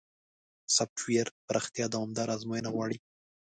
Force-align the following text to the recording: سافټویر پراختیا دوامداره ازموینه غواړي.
سافټویر 0.75 1.27
پراختیا 1.47 1.85
دوامداره 1.93 2.31
ازموینه 2.37 2.69
غواړي. 2.75 2.97